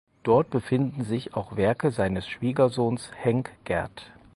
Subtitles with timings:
[0.23, 4.11] Dort befinden sich auch Werke seines Schwiegersohnes Henk Gerth.